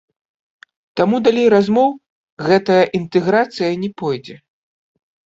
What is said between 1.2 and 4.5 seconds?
далей размоў гэтая інтэграцыя не пойдзе.